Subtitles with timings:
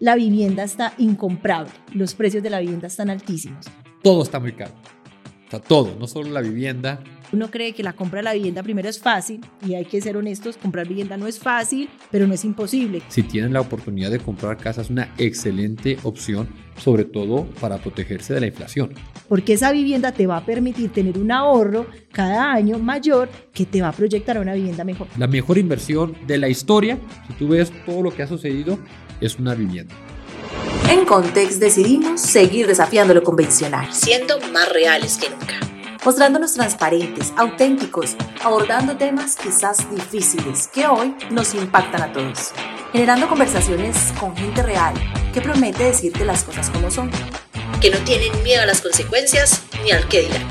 [0.00, 3.66] la vivienda está incomprable, los precios de la vivienda están altísimos.
[4.02, 4.72] Todo está muy caro.
[5.46, 7.00] O sea, todo, no solo la vivienda,
[7.32, 10.16] uno cree que la compra de la vivienda primero es fácil y hay que ser
[10.16, 13.02] honestos, comprar vivienda no es fácil, pero no es imposible.
[13.08, 18.34] Si tienen la oportunidad de comprar casa es una excelente opción, sobre todo para protegerse
[18.34, 18.94] de la inflación.
[19.28, 23.82] Porque esa vivienda te va a permitir tener un ahorro cada año mayor que te
[23.82, 25.08] va a proyectar a una vivienda mejor.
[25.18, 28.78] La mejor inversión de la historia, si tú ves todo lo que ha sucedido,
[29.20, 29.94] es una vivienda.
[30.90, 35.68] En Context decidimos seguir desafiando lo convencional, siendo más reales que nunca
[36.04, 42.52] mostrándonos transparentes, auténticos, abordando temas quizás difíciles que hoy nos impactan a todos,
[42.92, 44.94] generando conversaciones con gente real
[45.32, 47.10] que promete decirte las cosas como son,
[47.80, 50.46] que no tienen miedo a las consecuencias ni al que dirán.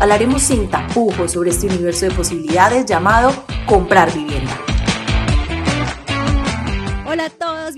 [0.00, 3.32] Hablaremos sin tapujos sobre este universo de posibilidades llamado
[3.66, 4.67] comprar vivienda.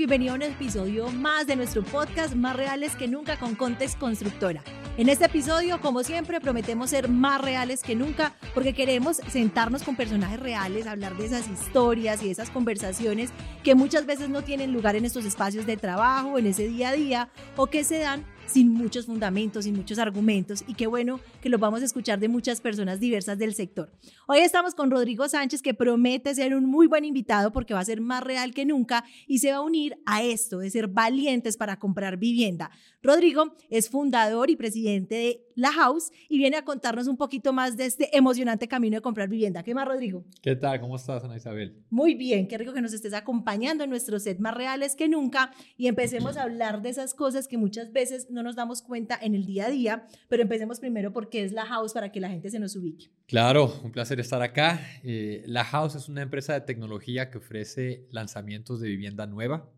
[0.01, 4.63] Bienvenidos a un episodio más de nuestro podcast Más Reales que Nunca con Context Constructora.
[4.97, 9.97] En este episodio, como siempre, prometemos ser más reales que nunca porque queremos sentarnos con
[9.97, 13.29] personajes reales, hablar de esas historias y esas conversaciones
[13.63, 16.93] que muchas veces no tienen lugar en estos espacios de trabajo, en ese día a
[16.93, 21.49] día o que se dan sin muchos fundamentos, sin muchos argumentos y qué bueno que
[21.49, 23.91] los vamos a escuchar de muchas personas diversas del sector.
[24.27, 27.85] Hoy estamos con Rodrigo Sánchez que promete ser un muy buen invitado porque va a
[27.85, 31.57] ser más real que nunca y se va a unir a esto de ser valientes
[31.57, 32.71] para comprar vivienda.
[33.03, 37.77] Rodrigo es fundador y presidente de La House y viene a contarnos un poquito más
[37.77, 39.63] de este emocionante camino de comprar vivienda.
[39.63, 40.25] ¿Qué más, Rodrigo?
[40.43, 40.81] ¿Qué tal?
[40.81, 41.83] ¿Cómo estás, Ana Isabel?
[41.89, 45.53] Muy bien, qué rico que nos estés acompañando en nuestro set más reales que nunca
[45.77, 49.35] y empecemos a hablar de esas cosas que muchas veces no nos damos cuenta en
[49.35, 52.51] el día a día, pero empecemos primero porque es La House para que la gente
[52.51, 53.11] se nos ubique.
[53.27, 54.81] Claro, un placer estar acá.
[55.03, 59.71] Eh, la House es una empresa de tecnología que ofrece lanzamientos de vivienda nueva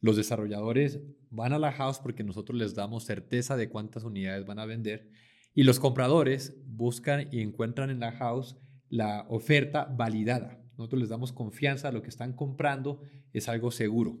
[0.00, 4.58] los desarrolladores van a la house porque nosotros les damos certeza de cuántas unidades van
[4.58, 5.10] a vender
[5.54, 8.56] y los compradores buscan y encuentran en la house
[8.88, 10.62] la oferta validada.
[10.76, 13.00] Nosotros les damos confianza lo que están comprando,
[13.32, 14.18] es algo seguro.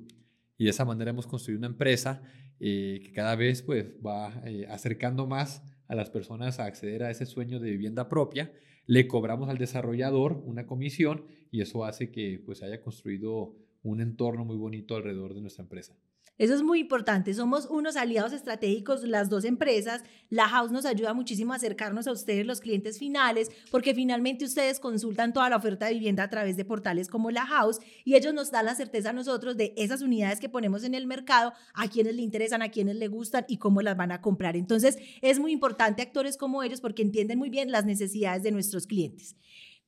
[0.56, 2.22] Y de esa manera hemos construido una empresa
[2.60, 7.10] eh, que cada vez pues, va eh, acercando más a las personas a acceder a
[7.10, 8.52] ese sueño de vivienda propia.
[8.86, 14.44] Le cobramos al desarrollador una comisión y eso hace que pues, haya construido un entorno
[14.44, 15.96] muy bonito alrededor de nuestra empresa.
[16.38, 17.32] Eso es muy importante.
[17.32, 20.02] Somos unos aliados estratégicos, las dos empresas.
[20.28, 24.78] La House nos ayuda muchísimo a acercarnos a ustedes, los clientes finales, porque finalmente ustedes
[24.78, 28.34] consultan toda la oferta de vivienda a través de portales como La House y ellos
[28.34, 31.88] nos dan la certeza a nosotros de esas unidades que ponemos en el mercado, a
[31.88, 34.56] quienes le interesan, a quienes le gustan y cómo las van a comprar.
[34.56, 38.86] Entonces, es muy importante actores como ellos porque entienden muy bien las necesidades de nuestros
[38.86, 39.36] clientes.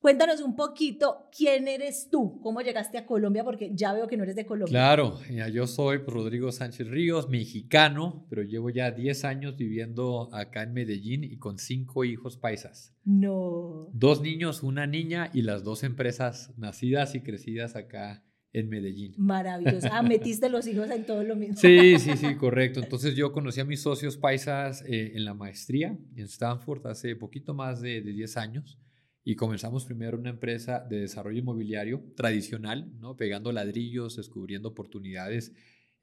[0.01, 4.23] Cuéntanos un poquito quién eres tú, cómo llegaste a Colombia, porque ya veo que no
[4.23, 4.71] eres de Colombia.
[4.71, 5.19] Claro,
[5.53, 11.25] yo soy Rodrigo Sánchez Ríos, mexicano, pero llevo ya 10 años viviendo acá en Medellín
[11.25, 12.95] y con cinco hijos paisas.
[13.05, 13.89] No.
[13.93, 18.23] Dos niños, una niña y las dos empresas nacidas y crecidas acá
[18.53, 19.15] en Medellín.
[19.17, 19.89] Maravilloso.
[19.91, 21.57] Ah, metiste los hijos en todo lo mismo.
[21.57, 22.79] Sí, sí, sí, correcto.
[22.81, 27.53] Entonces yo conocí a mis socios paisas eh, en la maestría en Stanford hace poquito
[27.53, 28.79] más de, de 10 años
[29.29, 33.15] y comenzamos primero una empresa de desarrollo inmobiliario tradicional, ¿no?
[33.15, 35.53] pegando ladrillos, descubriendo oportunidades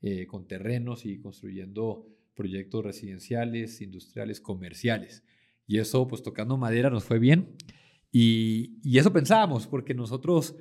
[0.04, 5.24] eh, con terrenos y construyendo proyectos residenciales, industriales, comerciales.
[5.66, 7.56] Y eso, pues tocando madera, nos fue bien.
[8.12, 10.56] Y, eso pensábamos, porque nosotros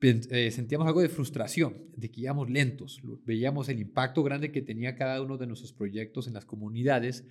[0.00, 4.96] eh, sentíamos algo de frustración, de que íbamos lentos, veíamos el impacto grande que tenía
[4.96, 7.26] cada uno de nuestros proyectos en las comunidades,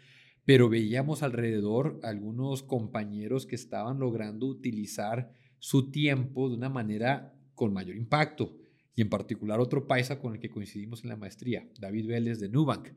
[0.45, 7.73] pero veíamos alrededor algunos compañeros que estaban logrando utilizar su tiempo de una manera con
[7.73, 8.55] mayor impacto.
[8.95, 12.49] Y en particular otro paisa con el que coincidimos en la maestría, David Vélez de
[12.49, 12.89] Nubank.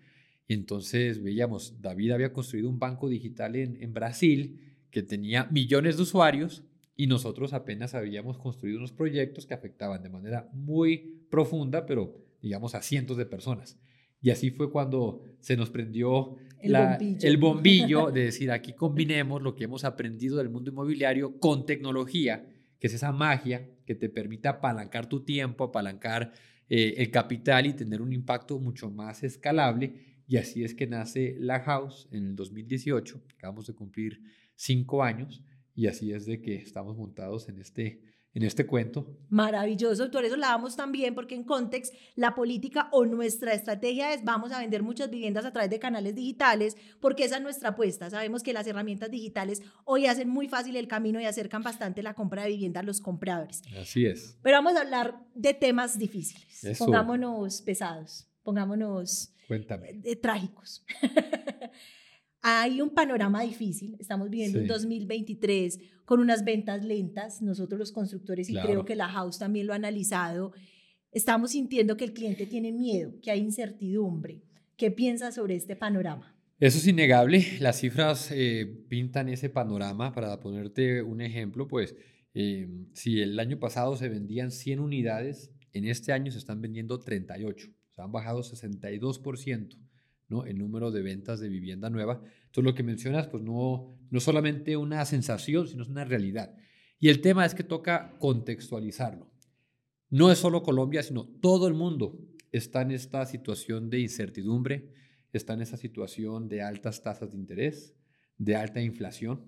[0.47, 4.61] Y entonces veíamos, David había construido un banco digital en, en Brasil
[4.91, 6.63] que tenía millones de usuarios
[6.97, 12.75] y nosotros apenas habíamos construido unos proyectos que afectaban de manera muy profunda, pero digamos
[12.75, 13.79] a cientos de personas.
[14.21, 18.11] Y así fue cuando se nos prendió el, bombillo.
[18.13, 22.49] de decir, aquí combinemos lo que hemos aprendido del mundo inmobiliario con tecnología,
[22.79, 26.33] que es esa magia que te permite apalancar tu tiempo, apalancar
[26.69, 30.23] eh, el capital y tener un impacto mucho más escalable.
[30.27, 33.23] Y así es que nace La House en el 2018.
[33.37, 34.21] Acabamos de cumplir
[34.55, 35.43] cinco años
[35.75, 38.03] y así es de que estamos montados en este
[38.35, 39.17] en este cuento.
[39.29, 44.25] Maravilloso, por eso la damos también, porque en Context la política o nuestra estrategia es
[44.25, 48.11] vamos a vender muchas viviendas a través de canales digitales, porque esa es nuestra apuesta.
[48.11, 52.15] Sabemos que las herramientas digitales hoy hacen muy fácil el camino y acercan bastante la
[52.15, 53.63] compra de vivienda a los compradores.
[53.81, 54.39] Así es.
[54.43, 56.79] Pero vamos a hablar de temas difíciles.
[56.79, 60.01] Pongámonos pesados pongámonos Cuéntame.
[60.05, 60.83] eh, trágicos.
[62.43, 64.69] Hay un panorama difícil, estamos viviendo un Sí.
[64.69, 68.69] 2023 con unas ventas lentas, nosotros los constructores, y Claro.
[68.69, 70.53] creo que la House también lo ha analizado,
[71.11, 74.43] estamos sintiendo que el cliente tiene miedo, que hay incertidumbre.
[74.77, 76.35] ¿Qué piensas sobre este panorama?
[76.61, 77.45] Eso es innegable.
[77.61, 80.13] Las cifras eh, pintan ese panorama.
[80.13, 81.97] Para ponerte un ejemplo, pues
[82.35, 86.99] eh, si el año pasado se vendían 100 unidades, en este año se están vendiendo
[87.01, 87.69] 38.
[87.91, 89.77] O sea, han bajado 62%.
[90.29, 90.45] ¿No?
[90.45, 92.23] el número de ventas de vivienda nueva.
[92.47, 96.55] Entonces, lo que mencionas, pues no, no solamente una sensación, sino es una realidad.
[96.99, 99.31] Y el tema es que toca contextualizarlo.
[100.11, 102.19] No es solo Colombia, sino todo el mundo
[102.53, 104.93] está en esta situación de incertidumbre,
[105.33, 107.95] está en esa situación de altas tasas de interés,
[108.39, 109.45] de alta inflación,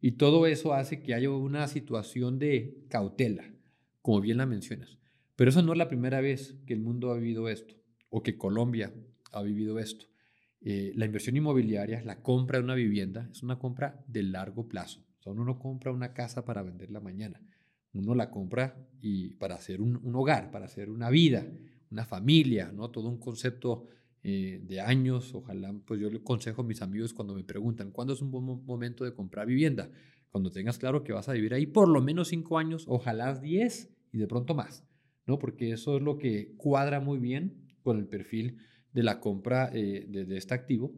[0.00, 3.52] y todo eso hace que haya una situación de cautela,
[4.02, 4.98] como bien la mencionas.
[5.36, 7.74] Pero eso no es la primera vez que el mundo ha vivido esto,
[8.08, 8.92] o que Colombia
[9.32, 10.09] ha vivido esto.
[10.62, 15.02] Eh, la inversión inmobiliaria, la compra de una vivienda, es una compra de largo plazo.
[15.24, 17.40] O uno no compra una casa para venderla mañana.
[17.92, 21.46] Uno la compra y para hacer un, hogar, para hacer una vida,
[21.90, 22.90] una familia, ¿no?
[22.90, 23.86] Todo un concepto
[24.22, 25.34] eh, de años.
[25.34, 28.44] Ojalá, pues yo le aconsejo a mis amigos cuando me preguntan, ¿cuándo es un buen
[28.44, 29.90] mo- momento de comprar vivienda?
[30.30, 33.90] Cuando tengas claro que vas a vivir ahí por lo menos cinco años, ojalá 10
[34.12, 34.84] y de pronto más,
[35.26, 35.38] ¿no?
[35.38, 38.58] Porque eso es lo que cuadra muy bien con el perfil
[38.92, 40.92] de la compra eh, de, este activo.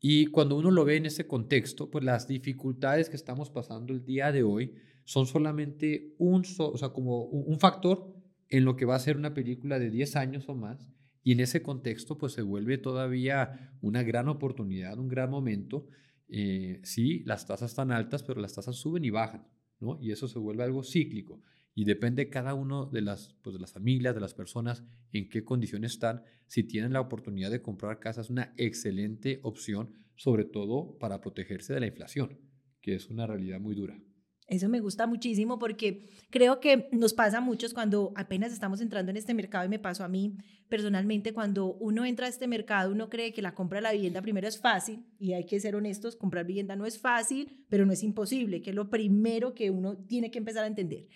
[0.00, 4.04] Y cuando uno lo ve en ese contexto, pues las dificultades que estamos pasando el
[4.04, 4.74] día de hoy
[5.04, 8.14] son solamente un, so- o sea, como un factor
[8.48, 10.88] en lo que va a ser una película de 10 años o más.
[11.22, 15.86] Y en ese contexto, pues se vuelve todavía una gran oportunidad, un gran momento.
[16.28, 19.46] Eh, sí, las tasas están altas, pero las tasas suben y bajan,
[19.80, 19.98] ¿no?
[20.00, 21.40] Y eso se vuelve algo cíclico.
[21.74, 25.44] Y depende cada uno de las, pues, de las familias, de las personas, en qué
[25.44, 26.22] condiciones están.
[26.46, 31.74] Si tienen la oportunidad de comprar casa, es una excelente opción, sobre todo para protegerse
[31.74, 32.38] de la inflación,
[32.80, 33.98] que es una realidad muy dura.
[34.46, 39.10] Eso me gusta muchísimo porque creo que nos pasa a muchos cuando apenas estamos entrando
[39.10, 40.36] en este mercado y me pasó a mí
[40.68, 44.20] personalmente cuando uno entra a este mercado uno cree que la compra de la vivienda
[44.20, 47.92] primero es fácil y hay que ser honestos, comprar vivienda no es fácil, pero no
[47.94, 51.06] es imposible, que es lo primero que uno tiene que empezar a entender.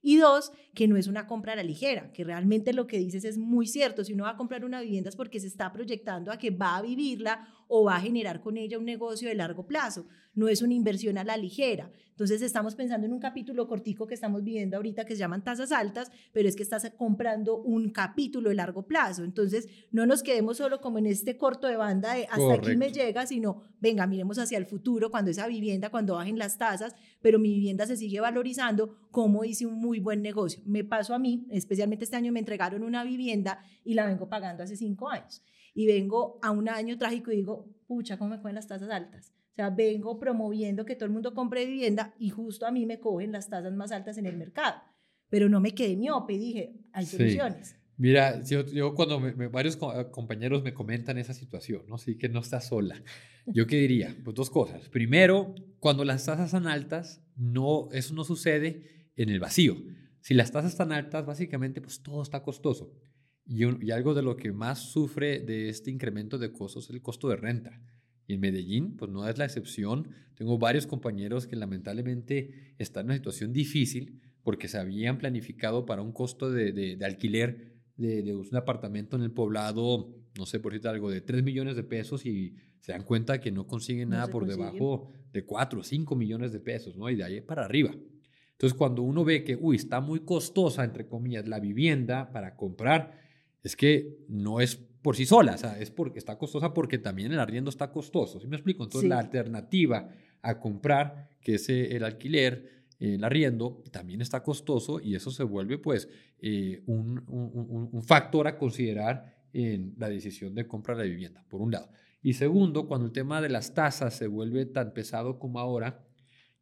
[0.00, 3.24] Y dos, que no es una compra a la ligera, que realmente lo que dices
[3.24, 4.04] es muy cierto.
[4.04, 6.76] Si uno va a comprar una vivienda es porque se está proyectando a que va
[6.76, 10.06] a vivirla o va a generar con ella un negocio de largo plazo.
[10.34, 11.90] No es una inversión a la ligera.
[12.18, 15.70] Entonces estamos pensando en un capítulo cortico que estamos viviendo ahorita que se llaman tasas
[15.70, 19.22] altas, pero es que estás comprando un capítulo de largo plazo.
[19.22, 22.86] Entonces no nos quedemos solo como en este corto de banda de hasta aquí me
[22.86, 22.98] Correcto.
[22.98, 27.38] llega, sino venga, miremos hacia el futuro, cuando esa vivienda, cuando bajen las tasas, pero
[27.38, 30.60] mi vivienda se sigue valorizando, como hice un muy buen negocio.
[30.66, 34.64] Me pasó a mí, especialmente este año me entregaron una vivienda y la vengo pagando
[34.64, 35.44] hace cinco años.
[35.78, 39.32] Y vengo a un año trágico y digo, pucha, ¿cómo me cogen las tasas altas?
[39.52, 42.98] O sea, vengo promoviendo que todo el mundo compre vivienda y justo a mí me
[42.98, 44.74] cogen las tasas más altas en el mercado.
[45.28, 47.16] Pero no me quedé miope, dije, hay Sí.
[47.16, 47.76] soluciones.
[47.96, 51.96] Mira, yo, yo cuando me- me- varios eh, compañeros me comentan esa situación, ¿no?
[51.96, 53.00] Sí que no estás sola.
[53.46, 54.16] ¿Yo qué diría?
[54.24, 54.88] Pues dos cosas.
[54.88, 59.76] Primero, cuando las tasas son altas, no, eso no sucede en el vacío.
[60.22, 62.92] Si las tasas están altas, básicamente, pues todo está costoso.
[63.48, 66.90] Y, un- y algo de lo que más sufre de este incremento de costos es
[66.90, 67.80] el costo de renta.
[68.26, 70.08] Y en Medellín, pues no es la excepción.
[70.34, 76.02] Tengo varios compañeros que lamentablemente están en una situación difícil porque se habían planificado para
[76.02, 80.60] un costo de, de- de alquiler de, de un apartamento en el poblado, no sé
[80.60, 84.10] por decirte algo, de 3 millones de pesos y se dan cuenta que no consiguen
[84.10, 87.10] No nada por debajo de 4 o 5 millones de pesos, ¿no?
[87.10, 87.90] Y de ahí para arriba.
[88.52, 93.18] Entonces, cuando uno ve que, uy, está muy costosa, entre comillas, la vivienda para comprar,
[93.62, 97.32] es que no es por sí sola, o sea, es porque está costosa porque también
[97.32, 98.40] el arriendo está costoso.
[98.40, 98.82] ¿Sí me explico?
[98.84, 99.08] Entonces, Sí.
[99.08, 100.08] la alternativa
[100.42, 105.30] a comprar, que es eh, el alquiler, eh, el arriendo, también está costoso y eso
[105.30, 106.08] se vuelve, pues,
[106.40, 111.10] eh, un, un- un- un factor a considerar en la decisión de compra de la
[111.10, 111.90] vivienda, por un lado.
[112.22, 116.04] Y segundo, cuando el tema de las tasas se vuelve tan pesado como ahora,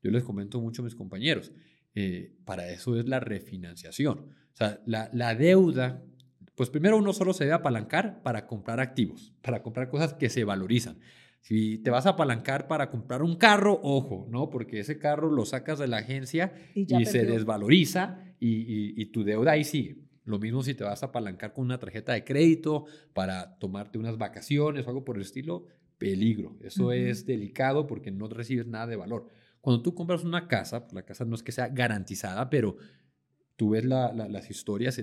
[0.02, 1.52] yo les comento mucho a mis compañeros,
[1.94, 4.18] eh, para eso es la refinanciación.
[4.20, 6.02] O sea, la, la deuda,
[6.56, 10.42] pues primero uno solo se debe apalancar para comprar activos, para comprar cosas que se
[10.44, 10.98] valorizan.
[11.40, 14.50] Si te vas a apalancar para comprar un carro, ojo, ¿no?
[14.50, 16.52] Porque ese carro lo sacas de la agencia
[17.00, 19.98] Y se desvaloriza y, y- y tu deuda ahí sigue.
[20.24, 24.18] Lo mismo si te vas a apalancar con una tarjeta de crédito para tomarte unas
[24.18, 25.66] vacaciones o algo por el estilo,
[25.98, 26.56] peligro.
[26.62, 29.28] Eso es delicado porque no recibes nada de valor.
[29.60, 32.76] Cuando tú compras una casa, pues la casa no es que sea garantizada, pero
[33.56, 35.02] tú ves las historias,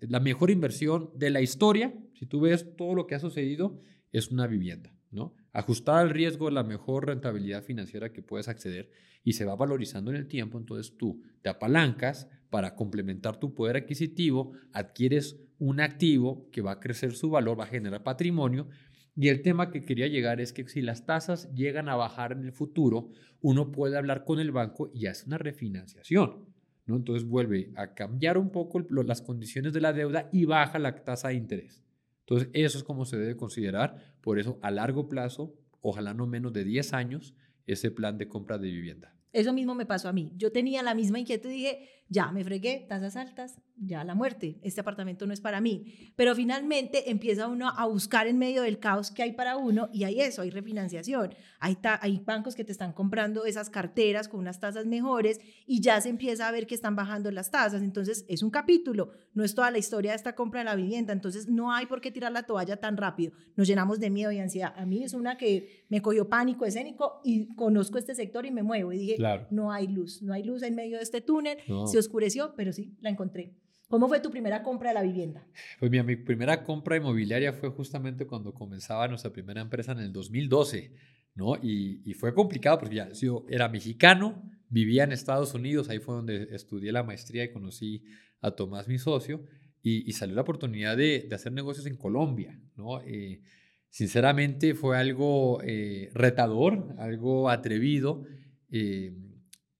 [0.00, 3.80] la, mejor inversión de la historia, si tú ves todo lo que ha sucedido,
[4.10, 5.34] es una vivienda, ¿no?
[5.52, 8.90] Ajustada al riesgo, la mejor rentabilidad financiera que puedes acceder
[9.22, 13.76] y se va valorizando en el tiempo, entonces tú te apalancas para complementar tu poder
[13.76, 18.68] adquisitivo, adquieres un activo que va a crecer su valor, va a generar patrimonio.
[19.14, 22.44] Y el tema que quería llegar es que si las tasas llegan a bajar en
[22.44, 26.49] el futuro, uno puede hablar con el banco y hace una refinanciación.
[26.96, 31.28] Entonces vuelve a cambiar un poco las condiciones de la deuda y baja la tasa
[31.28, 31.82] de interés.
[32.20, 34.14] Entonces eso es como se debe considerar.
[34.20, 37.34] Por eso a largo plazo, ojalá no menos de 10 años,
[37.66, 39.14] ese plan de compra de vivienda.
[39.32, 40.32] Eso mismo me pasó a mí.
[40.36, 44.58] Yo tenía la misma inquietud y dije, ya me fregué, tasas altas, ya la muerte,
[44.62, 46.12] este apartamento no es para mí.
[46.16, 50.02] Pero finalmente empieza uno a buscar en medio del caos que hay para uno y
[50.02, 54.58] hay eso, hay refinanciación, hay, hay bancos que te están comprando esas carteras con unas
[54.58, 57.80] tasas mejores y ya se empieza a ver que están bajando las tasas.
[57.80, 61.12] Entonces es un capítulo, no es toda la historia de esta compra de la vivienda.
[61.12, 63.32] Entonces no hay por qué tirar la toalla tan rápido.
[63.54, 64.74] Nos llenamos de miedo y ansiedad.
[64.76, 68.64] A mí es una que me cogió pánico escénico y conozco este sector y me
[68.64, 69.16] muevo y dije,
[69.50, 71.58] no hay luz, no hay luz en medio de este túnel
[72.00, 73.54] oscureció, pero sí, la encontré.
[73.88, 75.46] ¿Cómo fue tu primera compra de la vivienda?
[75.80, 80.92] Pues mi primera compra inmobiliaria fue justamente cuando comenzaba nuestra primera empresa en el 2012,
[81.34, 81.56] ¿no?
[81.56, 86.14] Y, y, fue complicado porque ya yo era mexicano, vivía en Estados Unidos, ahí fue
[86.14, 88.04] donde estudié la maestría y conocí
[88.40, 89.44] a Tomás, mi socio,
[89.82, 93.00] y, salió la oportunidad de, de, hacer negocios en Colombia, ¿no?
[93.00, 93.40] Eh,
[93.88, 98.22] sinceramente fue algo eh, retador, algo atrevido.
[98.70, 99.12] Eh,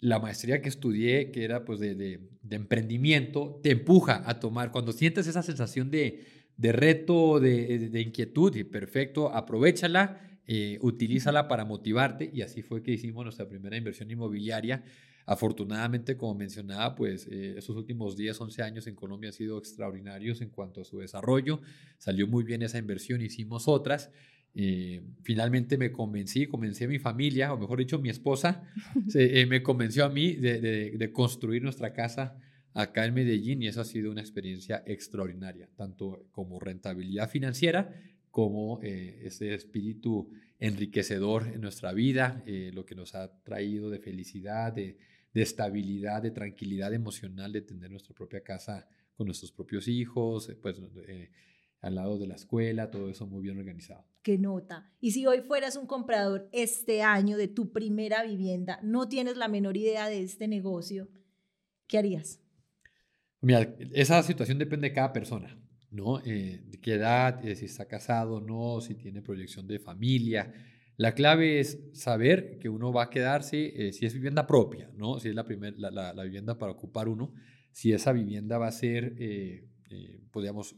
[0.01, 4.93] la maestría que estudié, que era pues de, de, emprendimiento, te empuja a tomar, cuando
[4.93, 6.25] sientes esa sensación de,
[6.57, 12.93] de reto, de, inquietud, y perfecto, aprovechala, eh, utilízala para motivarte, y así fue que
[12.93, 14.83] hicimos nuestra primera inversión inmobiliaria.
[15.27, 20.41] Afortunadamente, como mencionaba, pues eh, esos últimos 10, 11 años en Colombia han sido extraordinarios
[20.41, 21.61] en cuanto a su desarrollo.
[21.99, 24.11] Salió muy bien esa inversión, hicimos otras.
[24.55, 28.65] Eh, finalmente me convencí, convencí a mi familia, o mejor dicho, mi esposa,
[29.15, 32.37] eh, me convenció a mí de, construir nuestra casa
[32.75, 37.95] acá en Medellín y eso ha sido una experiencia extraordinaria, tanto como rentabilidad financiera
[38.31, 44.73] como eh, ese espíritu enriquecedor en nuestra vida, lo que nos ha traído de felicidad,
[44.73, 44.99] de,
[45.33, 50.77] de, estabilidad, de tranquilidad emocional, de tener nuestra propia casa con nuestros propios hijos, pues
[51.81, 54.05] al lado de la escuela, todo eso muy bien organizado.
[54.23, 54.93] Qué nota.
[55.01, 59.49] Y si hoy fueras un comprador este año de tu primera vivienda, no tienes la
[59.49, 61.09] menor idea de este negocio,
[61.87, 62.41] ¿qué harías?
[63.41, 65.59] Mira, esa situación depende de cada persona,
[65.91, 66.21] ¿no?
[66.21, 70.53] Eh, de qué edad, eh, si está casado o no, si tiene proyección de familia.
[70.99, 75.19] La clave es saber que uno va a quedarse, eh, si es vivienda propia, ¿no?
[75.19, 77.33] Si es la, primer, la, la, vivienda para ocupar uno,
[77.73, 79.15] si esa vivienda va a ser,
[80.31, 80.77] podríamos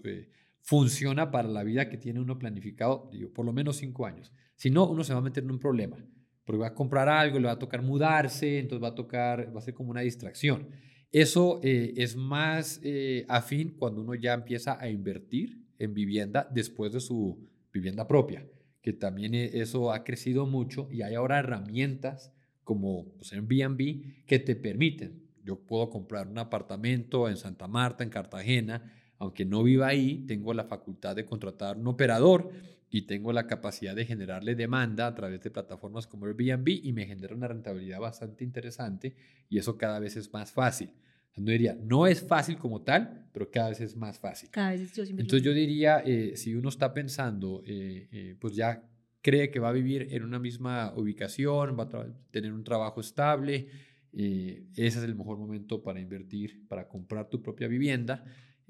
[0.63, 4.33] funciona para la vida que tiene uno planificado, digo, por lo menos cinco años.
[4.55, 5.97] Si no, uno se va a meter en un problema,
[6.45, 9.59] porque va a comprar algo, le va a tocar mudarse, entonces va a tocar, va
[9.59, 10.69] a ser como una distracción.
[11.11, 16.93] Eso eh, es más eh, afín cuando uno ya empieza a invertir en vivienda después
[16.93, 18.47] de su vivienda propia,
[18.81, 24.39] que también e, eso ha crecido mucho y hay ahora herramientas como pues, Airbnb que
[24.39, 25.23] te permiten.
[25.45, 30.53] Yo puedo comprar un apartamento en Santa Marta, en Cartagena, aunque no viva ahí, tengo
[30.53, 32.51] la facultad de contratar un operador
[32.91, 37.07] y tengo la capacidad de generarle demanda a través de plataformas como Airbnb y me
[37.07, 39.15] genera una rentabilidad bastante interesante
[39.49, 40.91] y eso cada vez es más fácil.
[41.37, 44.51] No diría, no es fácil como tal, pero cada vez es más fácil.
[44.51, 48.83] Cada vez yo Entonces yo diría, eh, si uno está pensando, eh, eh, pues ya
[49.21, 53.69] cree que va a vivir en una misma ubicación, va a tener un trabajo estable,
[54.13, 58.25] ese es el mejor momento para invertir, para comprar tu propia vivienda.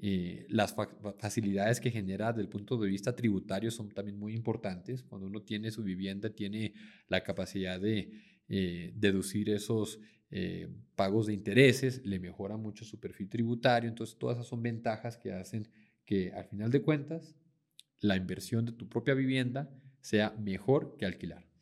[0.05, 0.75] Eh, las
[1.17, 5.01] facilidades que genera desde el punto de vista tributario son también muy importantes.
[5.01, 6.73] Cuando uno tiene su vivienda, tiene
[7.07, 8.11] la capacidad de
[8.49, 10.67] eh, deducir esos eh,
[10.97, 13.87] pagos de intereses, le mejora mucho su perfil tributario.
[13.87, 15.69] Entonces, todas esas son ventajas que hacen
[16.03, 17.37] que al final de cuentas
[18.01, 21.52] la inversión de tu propia vivienda sea mejor que alquilar.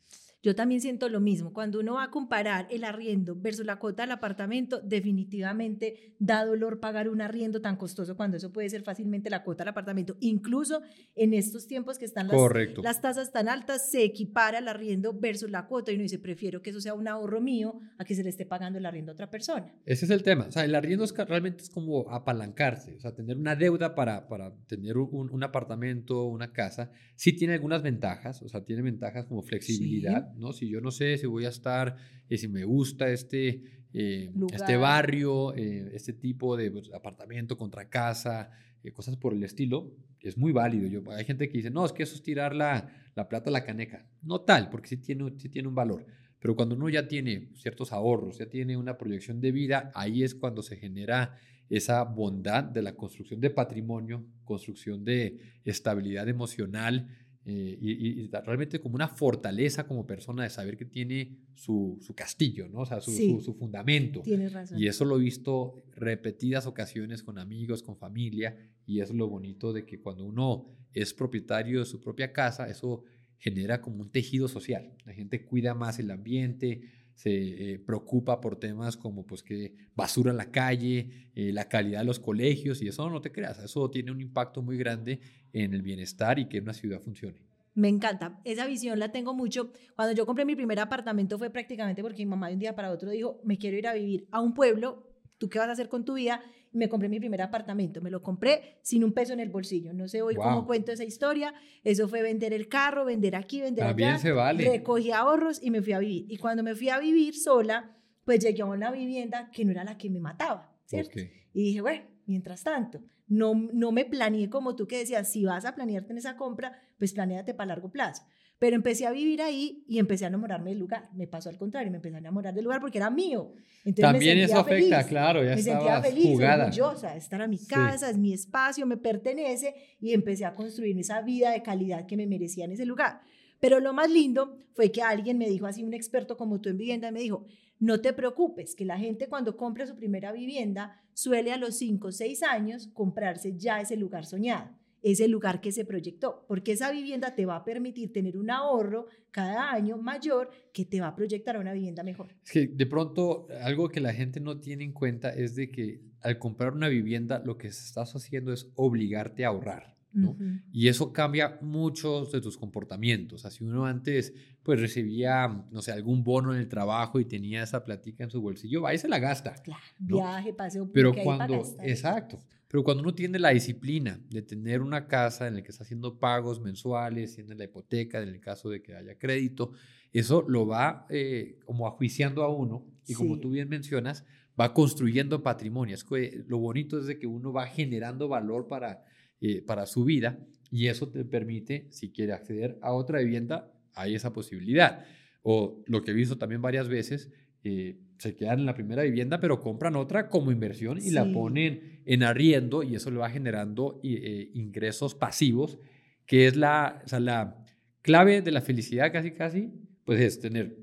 [0.42, 1.52] Yo también siento lo mismo.
[1.52, 6.80] Cuando uno va a comparar el arriendo versus la cuota del apartamento, definitivamente da dolor
[6.80, 10.16] pagar un arriendo tan costoso cuando eso puede ser fácilmente la cuota del apartamento.
[10.18, 10.82] Incluso
[11.14, 12.36] en estos tiempos que están las,
[12.82, 16.60] las tasas tan altas, se equipara el arriendo versus la cuota y uno dice, prefiero
[16.60, 19.14] que eso sea un ahorro mío a que se le esté pagando el arriendo a
[19.14, 19.72] otra persona.
[19.86, 20.46] Ese es el tema.
[20.48, 24.26] O sea, el arriendo es, realmente es como apalancarse, o sea, tener una deuda para,
[24.26, 26.90] para tener un, un apartamento, una casa.
[27.14, 30.52] Sí tiene algunas ventajas, o sea, tiene ventajas como flexibilidad ¿no?
[30.52, 31.96] Si yo no sé si voy a estar,
[32.28, 33.62] eh, si me gusta este,
[33.92, 38.50] eh, este barrio, eh, este tipo de pues, apartamento contra casa,
[38.92, 40.88] cosas por el estilo, es muy válido.
[40.88, 43.52] Yo, hay gente que dice, no, es que eso es tirar la, la plata a
[43.52, 44.06] la caneca.
[44.22, 46.06] No tal, porque sí tiene, sí tiene un valor.
[46.38, 50.34] Pero cuando uno ya tiene ciertos ahorros, ya tiene una proyección de vida, ahí es
[50.34, 51.38] cuando se genera
[51.70, 57.08] esa bondad de la construcción de patrimonio, construcción de estabilidad emocional
[57.44, 62.80] eh, y, realmente como una fortaleza como persona de saber que tiene su, castillo, ¿no?
[62.80, 64.22] O sea, su, su, fundamento.
[64.22, 64.78] Tienes razón.
[64.78, 68.56] Y eso lo he visto repetidas ocasiones con amigos, con familia,
[68.86, 72.68] y eso es lo bonito de que cuando uno es propietario de su propia casa,
[72.68, 73.02] eso
[73.38, 74.94] genera como un tejido social.
[75.04, 76.82] La gente cuida más el ambiente,
[77.22, 82.00] se eh, preocupa por temas como pues que basura en la calle, eh, la calidad
[82.00, 85.20] de los colegios y eso no te creas, eso tiene un impacto muy grande
[85.52, 87.38] en el bienestar y que una ciudad funcione.
[87.74, 89.70] Me encanta, esa visión la tengo mucho.
[89.94, 92.90] Cuando yo compré mi primer apartamento fue prácticamente porque mi mamá de un día para
[92.90, 95.06] otro dijo, me quiero ir a vivir a un pueblo,
[95.38, 96.42] ¿tú qué vas a hacer con tu vida?
[96.72, 98.00] Me compré mi primer apartamento.
[98.00, 99.92] Me lo compré sin un peso en el bolsillo.
[99.92, 101.54] No sé hoy cómo cuento esa historia.
[101.84, 104.68] Eso fue vender el carro, vender aquí, vender También Se vale.
[104.68, 106.26] Recogí ahorros y me fui a vivir.
[106.28, 109.84] Y cuando me fui a vivir sola, pues llegué a una vivienda que no era
[109.84, 111.18] la que me mataba, ¿cierto?
[111.52, 115.64] Y dije, bueno, mientras tanto, no, no me planeé como tú que decías, si vas
[115.64, 118.22] a planearte en esa compra, pues planeate para largo plazo.
[118.62, 121.08] Pero empecé a vivir ahí y empecé a enamorarme del lugar.
[121.16, 123.54] Me pasó al contrario, me empecé a enamorar del lugar porque era mío.
[123.84, 126.66] Entonces También eso afecta, claro, ya Me sentía feliz, jugada.
[126.66, 131.22] orgullosa, estar a mi casa, es mi espacio, me pertenece y empecé a construir esa
[131.22, 133.22] vida de calidad que me merecía en ese lugar.
[133.58, 136.78] Pero lo más lindo fue que alguien me dijo, así un experto como tú en
[136.78, 137.44] vivienda, me dijo,
[137.80, 142.06] no te preocupes, que la gente cuando compra su primera vivienda suele a los 5
[142.06, 144.70] o 6 años comprarse ya ese lugar soñado
[145.02, 148.50] es el lugar que se proyectó, porque esa vivienda te va a permitir tener un
[148.50, 152.34] ahorro cada año mayor que te va a proyectar a una vivienda mejor.
[152.44, 156.00] Es que de pronto algo que la gente no tiene en cuenta es de que
[156.20, 159.92] al comprar una vivienda lo que estás haciendo es obligarte a ahorrar.
[160.12, 160.36] ¿no?
[160.70, 163.46] Y eso cambia muchos de tus comportamientos.
[163.46, 167.82] Así uno antes pues recibía, no sé, algún bono en el trabajo y tenía esa
[167.82, 169.54] platica en su bolsillo, va y se la gasta.
[169.54, 170.90] Claro, viaje, paseo.
[170.92, 172.38] Pero cuando, exacto,
[172.72, 176.18] pero cuando uno tiene la disciplina de tener una casa en la que está haciendo
[176.18, 179.72] pagos mensuales, tiene la hipoteca, en el caso de que haya crédito,
[180.10, 184.24] eso lo va eh, como ajuiciando a uno y como tú bien mencionas,
[184.58, 185.98] va construyendo patrimonio.
[186.46, 189.04] lo bonito es de que uno va generando valor para,
[189.42, 190.38] eh, para su vida
[190.70, 195.04] y eso te permite, si quiere acceder a otra vivienda, hay esa posibilidad.
[195.42, 197.30] O lo que he visto también varias veces,
[197.64, 202.00] eh, se quedan en la primera vivienda, pero compran otra como inversión y la ponen
[202.04, 205.78] en arriendo y eso le va generando eh, ingresos pasivos,
[206.24, 207.64] que es la, la
[208.00, 209.72] clave de la felicidad casi casi,
[210.04, 210.76] pues es tener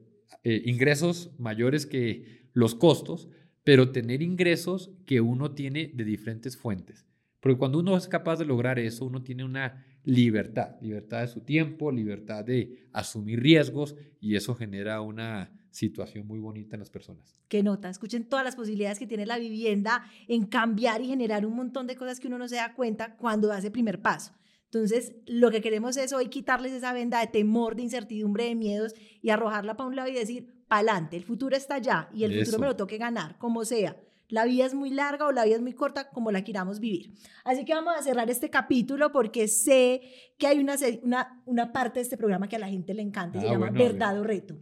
[0.43, 3.29] eh, ingresos mayores que los costos,
[3.63, 7.05] pero tener ingresos que uno tiene de diferentes fuentes.
[7.39, 11.41] Porque cuando uno es capaz de lograr eso, uno tiene una libertad, libertad de su
[11.41, 17.35] tiempo, libertad de asumir riesgos y eso genera una situación muy bonita en las personas.
[17.47, 21.55] Qué nota, escuchen todas las posibilidades que tiene la vivienda en cambiar y generar un
[21.55, 24.33] montón de cosas que uno no se da cuenta cuando ese primer paso.
[24.65, 28.93] Entonces, lo que queremos es hoy quitarles esa venda de temor, de incertidumbre, de miedos
[29.21, 32.59] y arrojarla para un lado y decir, pa'lante, el futuro está allá y el futuro
[32.59, 33.97] me lo toque ganar, como sea.
[34.29, 37.13] La vida es muy larga o la vida es muy corta, como la queramos vivir.
[37.43, 40.01] Así que vamos a cerrar este capítulo porque sé
[40.37, 43.41] que hay una, una, una parte de este programa que a la gente le encanta,
[43.41, 44.55] se ah, llama Verdad o Reto.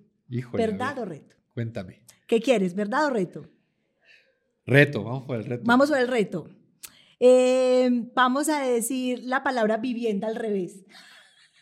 [0.54, 1.36] ¿Verdad o reto?
[1.54, 2.02] Cuéntame.
[2.28, 3.50] ¿Qué quieres, verdad o reto?
[4.66, 5.64] Reto, vamos por el reto.
[5.66, 6.50] Vamos por el reto.
[7.20, 10.86] Eh, vamos a decir la palabra vivienda al revés.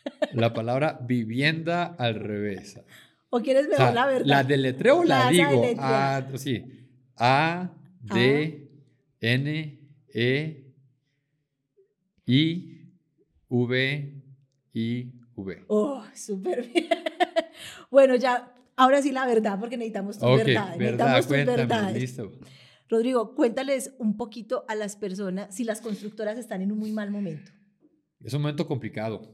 [0.33, 2.79] La palabra vivienda al revés.
[3.31, 4.25] ¿O quieres ver la verdad?
[4.25, 5.63] ¿La deletreo o la, digo?
[5.79, 6.63] A, ah, sí.
[7.17, 7.71] A,
[8.13, 8.69] D,
[9.21, 9.79] N,
[10.13, 10.73] E,
[12.25, 12.91] I,
[13.49, 14.23] V,
[14.73, 15.65] I, V.
[15.67, 16.89] Oh, súper bien.
[17.89, 20.75] Bueno, ya ahora sí la verdad, porque necesitamos tu verdad.
[20.75, 22.31] Necesitamos verdad, Listo.
[22.89, 27.09] Rodrigo, cuéntales un poquito a las personas si las constructoras están en un muy mal
[27.09, 27.51] momento.
[28.19, 29.33] Es un momento complicado.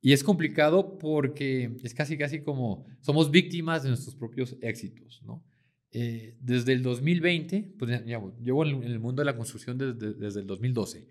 [0.00, 5.44] Y es complicado porque es casi, casi como somos víctimas de nuestros propios éxitos, ¿no?
[5.92, 10.40] Eh, desde el 2020, pues ya, llevo en el mundo de la construcción desde, desde,
[10.40, 11.08] el 2012.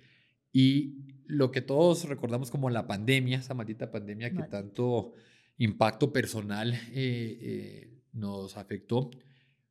[0.52, 5.14] Y lo que todos recordamos como la pandemia, esa maldita pandemia que tanto
[5.60, 9.12] impacto personal eh, eh, nos afectó,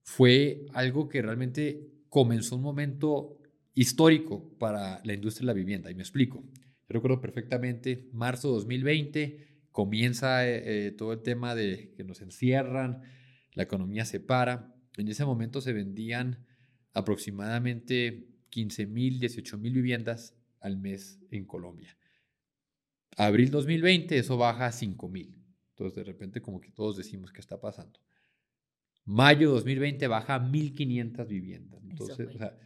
[0.03, 3.39] fue algo que realmente comenzó un momento
[3.75, 5.91] histórico para la industria de la vivienda.
[5.91, 6.45] Y me explico.
[6.45, 13.03] Yo recuerdo perfectamente, marzo 2020, comienza eh, todo el tema de que nos encierran,
[13.55, 14.75] la economía se para.
[14.99, 16.45] En ese momento se vendían
[16.93, 21.97] aproximadamente 15 mil, 18 mil viviendas al mes en Colombia.
[23.17, 25.35] Abril 2020 eso baja a 5 mil.
[25.71, 28.01] Entonces de repente como que todos decimos qué está pasando.
[29.05, 31.83] Mayo 2020 baja a 1.500 viviendas.
[31.83, 32.59] Entonces, o sea,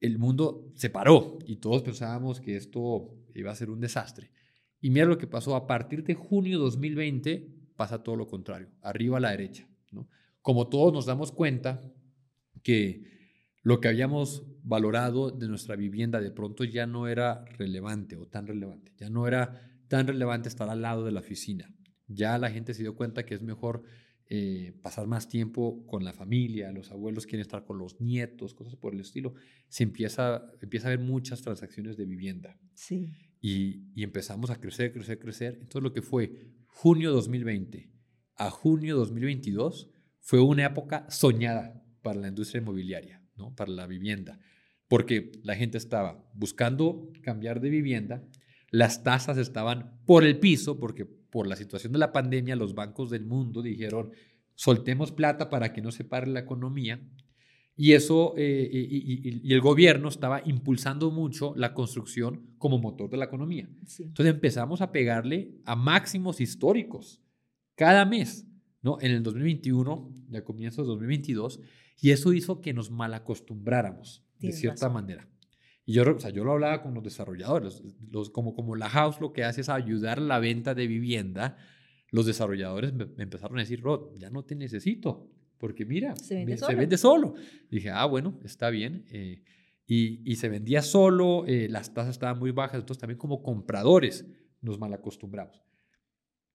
[0.00, 4.30] el mundo se paró y todos pensábamos que esto iba a ser un desastre.
[4.80, 9.18] Y mira lo que pasó, a partir de junio 2020 pasa todo lo contrario, arriba
[9.18, 9.68] a la derecha.
[9.90, 10.08] ¿no?
[10.42, 11.82] Como todos nos damos cuenta
[12.62, 13.04] que
[13.62, 18.46] lo que habíamos valorado de nuestra vivienda de pronto ya no era relevante o tan
[18.46, 21.74] relevante, ya no era tan relevante estar al lado de la oficina.
[22.06, 23.82] Ya la gente se dio cuenta que es mejor
[24.28, 28.76] eh, pasar más tiempo con la familia, los abuelos quieren estar con los nietos, cosas
[28.76, 29.34] por el estilo.
[29.68, 32.56] Se empieza, empieza a haber muchas transacciones de vivienda.
[32.74, 33.12] Sí.
[33.40, 35.54] Y, y empezamos a crecer, crecer, crecer.
[35.54, 37.90] Entonces lo que fue junio 2020
[38.36, 43.54] a junio 2022 fue una época soñada para la industria inmobiliaria, ¿no?
[43.54, 44.38] para la vivienda,
[44.88, 48.24] porque la gente estaba buscando cambiar de vivienda,
[48.70, 53.10] las tasas estaban por el piso, porque por la situación de la pandemia los bancos
[53.10, 54.12] del mundo dijeron,
[54.54, 57.00] soltemos plata para que no se pare la economía.
[57.76, 63.24] Y eso, eh, y, el gobierno estaba impulsando mucho la construcción como motor de la
[63.24, 63.70] economía.
[63.98, 67.22] Entonces empezamos a pegarle a máximos históricos
[67.74, 68.46] cada mes,
[68.82, 68.98] ¿no?
[69.00, 71.60] En el 2021, ya comienzo de 2022,
[72.00, 75.28] y eso hizo que nos malacostumbráramos, de cierta manera.
[75.84, 79.20] Y yo, o sea, yo lo hablaba con los desarrolladores, los, como, como la house
[79.20, 81.56] lo que hace es ayudar a la venta de vivienda,
[82.10, 86.96] los desarrolladores me, empezaron a decir, Rod, ya no te necesito, porque mira, se vende,
[86.96, 87.34] solo.
[87.70, 89.04] Dije, ah, bueno, está bien.
[89.10, 89.42] Eh,
[89.86, 94.24] y, y, se vendía solo, eh, las tasas estaban muy bajas, entonces también como compradores
[94.62, 95.60] nos malacostumbramos.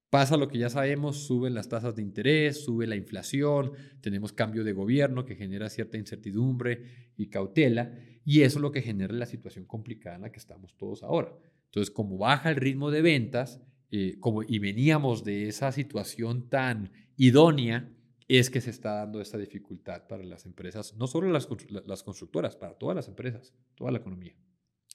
[0.09, 4.63] Pasa lo que ya sabemos, suben las tasas de interés, sube la inflación, tenemos cambio
[4.63, 7.91] de gobierno que genera cierta incertidumbre y cautela,
[8.23, 11.35] y eso es lo que genera la situación complicada en la que estamos todos ahora.
[11.65, 16.91] Entonces, como baja el ritmo de ventas, eh, como, y veníamos de esa situación tan
[17.17, 17.91] idónea,
[18.27, 21.47] es que se está dando esta dificultad para las empresas, no solo las,
[21.85, 24.35] las constructoras, para todas las empresas, toda la economía.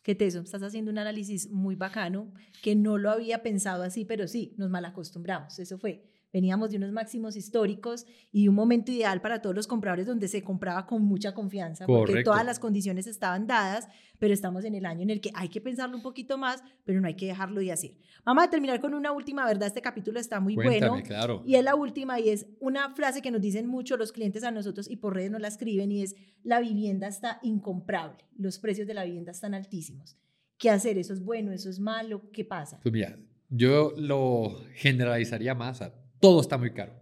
[0.03, 2.33] Qué teso, estás haciendo un análisis muy bacano
[2.63, 6.10] que no lo había pensado así, pero sí, nos malacostumbramos, eso fue.
[6.33, 10.43] Veníamos de unos máximos históricos y un momento ideal para todos los compradores donde se
[10.43, 13.89] compraba con mucha confianza, porque todas las condiciones estaban dadas,
[14.19, 17.01] pero estamos en el año en el que hay que pensarlo un poquito más, pero
[17.01, 17.97] no hay que dejarlo de hacer.
[18.25, 21.03] Vamos a terminar con una última verdad, este capítulo está muy bueno.
[21.05, 21.43] Claro.
[21.47, 24.51] Y es la última y es una frase que nos dicen mucho los clientes a
[24.51, 26.15] nosotros y por redes nos la escriben y es,
[26.45, 30.17] la vivienda está incomprable, los precios de la vivienda están altísimos.
[30.59, 30.99] ¿Qué hacer?
[30.99, 31.53] ¿Eso es bueno?
[31.53, 32.31] ¿Eso es malo?
[32.33, 32.79] ¿Qué pasa?
[32.83, 33.17] Pues mira,
[33.49, 36.93] yo lo generalizaría más a todo está muy caro.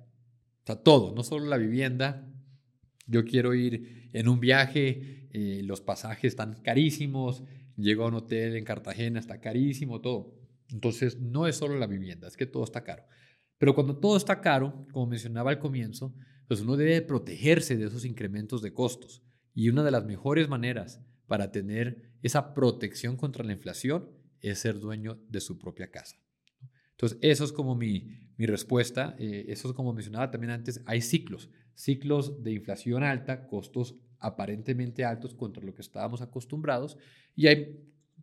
[0.62, 2.32] O sea, todo, no solo la vivienda.
[3.06, 7.42] Yo quiero ir en un viaje, eh, los pasajes están carísimos,
[7.76, 10.34] llego a un hotel en Cartagena, está carísimo, todo.
[10.70, 13.04] Entonces, no es solo la vivienda, es que todo está caro.
[13.58, 16.14] Pero cuando todo está caro, como mencionaba al comienzo,
[16.46, 19.22] pues uno debe protegerse de esos incrementos de costos.
[19.54, 24.78] Y una de las mejores maneras para tener esa protección contra la inflación es ser
[24.78, 26.16] dueño de su propia casa.
[26.92, 29.14] Entonces, eso es como mi, mi respuesta.
[29.18, 35.04] Eh, eso es como mencionaba también antes, hay ciclos, ciclos de inflación alta, costos aparentemente
[35.04, 36.96] altos contra lo que estábamos acostumbrados,
[37.36, 37.78] y hay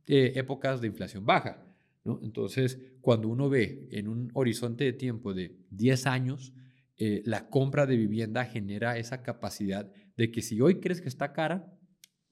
[0.07, 1.63] eh, épocas de inflación baja.
[2.03, 2.19] ¿no?
[2.23, 6.53] Entonces, cuando uno ve en un horizonte de tiempo de 10 años,
[6.97, 11.33] eh, la compra de vivienda genera esa capacidad de que si hoy crees que está
[11.33, 11.77] cara,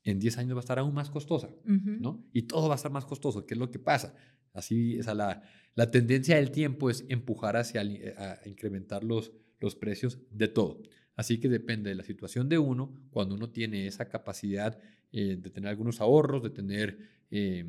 [0.06, 2.26] en 10 años va a estar aún más costosa, ¿no?
[2.34, 3.46] Y todo va a estar más costoso.
[3.46, 4.14] ¿Qué es lo que pasa?
[4.54, 5.42] Así, es la,
[5.76, 10.82] la tendencia del tiempo es empujar hacia eh, incrementar los, los precios de todo.
[11.16, 14.80] Así que depende de la situación de uno, cuando uno tiene esa capacidad
[15.12, 16.98] eh, de tener algunos ahorros, de tener
[17.32, 17.66] eh,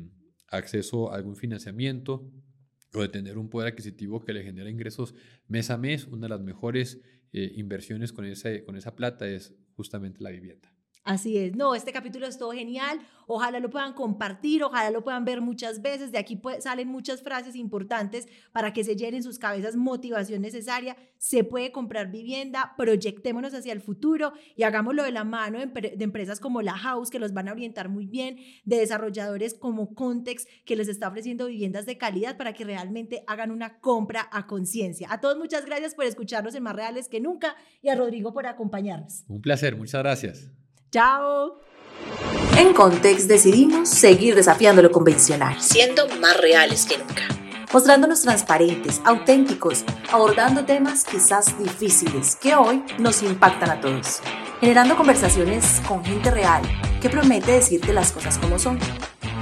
[0.49, 2.31] acceso a algún financiamiento
[2.93, 5.15] o de tener un poder adquisitivo que le genera ingresos
[5.47, 7.01] mes a mes, una de las mejores
[7.33, 10.74] inversiones con, ese, con esa plata es justamente la vivienda.
[11.05, 15.23] Así es, no, este capítulo es todo genial, ojalá lo puedan compartir, ojalá lo puedan
[15.23, 19.75] ver muchas veces, de aquí salen muchas frases importantes para que se llenen sus cabezas
[19.75, 25.59] motivación necesaria, se puede comprar vivienda, proyectémonos hacia el futuro y hagámoslo de la mano
[25.59, 29.93] de, empresas como La House que los van a orientar muy bien, de desarrolladores como
[29.93, 34.47] Context que les está ofreciendo viviendas de calidad para que realmente hagan una compra a
[34.47, 35.07] conciencia.
[35.11, 38.47] A todos muchas gracias por escucharnos en Más Reales que Nunca y a Rodrigo por
[38.47, 39.23] acompañarnos.
[39.27, 40.64] Un placer, muchas gracias.
[40.95, 41.57] Chao.
[42.57, 47.23] En Context decidimos seguir desafiando lo convencional, siendo más reales que nunca
[47.73, 54.21] mostrándonos transparentes, auténticos, abordando temas quizás difíciles que hoy nos impactan a todos,
[54.61, 56.61] generando conversaciones con gente real
[57.01, 58.79] que promete decirte las cosas como son,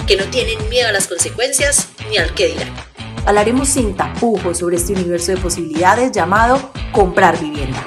[0.07, 2.73] que no tienen miedo a las consecuencias ni al que dirán.
[3.27, 7.85] Hablaremos sin tapujos sobre este universo de posibilidades llamado comprar vivienda